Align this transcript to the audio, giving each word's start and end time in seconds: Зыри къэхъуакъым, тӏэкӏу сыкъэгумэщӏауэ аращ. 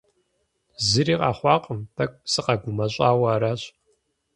Зыри 0.87 1.15
къэхъуакъым, 1.19 1.79
тӏэкӏу 1.95 2.19
сыкъэгумэщӏауэ 2.31 3.27
аращ. 3.33 3.61